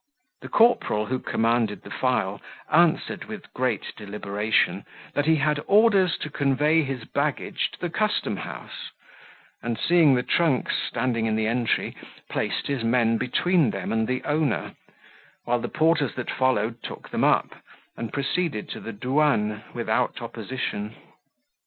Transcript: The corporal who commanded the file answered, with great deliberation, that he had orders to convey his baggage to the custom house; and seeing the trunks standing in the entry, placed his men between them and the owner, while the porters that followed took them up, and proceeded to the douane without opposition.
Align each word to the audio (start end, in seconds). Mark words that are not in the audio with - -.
The 0.41 0.49
corporal 0.49 1.05
who 1.05 1.19
commanded 1.19 1.83
the 1.83 1.91
file 1.91 2.41
answered, 2.71 3.25
with 3.25 3.53
great 3.53 3.93
deliberation, 3.95 4.83
that 5.13 5.27
he 5.27 5.35
had 5.35 5.63
orders 5.67 6.17
to 6.21 6.29
convey 6.31 6.81
his 6.81 7.03
baggage 7.05 7.69
to 7.73 7.79
the 7.79 7.89
custom 7.91 8.37
house; 8.37 8.89
and 9.61 9.77
seeing 9.77 10.15
the 10.15 10.23
trunks 10.23 10.75
standing 10.87 11.27
in 11.27 11.35
the 11.35 11.45
entry, 11.45 11.95
placed 12.31 12.65
his 12.65 12.83
men 12.83 13.19
between 13.19 13.69
them 13.69 13.91
and 13.91 14.07
the 14.07 14.23
owner, 14.23 14.73
while 15.45 15.59
the 15.59 15.69
porters 15.69 16.15
that 16.15 16.31
followed 16.31 16.81
took 16.81 17.11
them 17.11 17.23
up, 17.23 17.53
and 17.95 18.11
proceeded 18.11 18.69
to 18.69 18.79
the 18.79 18.93
douane 18.93 19.61
without 19.75 20.19
opposition. 20.19 20.95